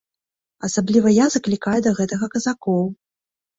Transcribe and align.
Асабліва 0.67 1.13
я 1.17 1.27
заклікаю 1.35 1.79
да 1.89 1.95
гэтага 2.01 2.33
казакоў! 2.35 2.83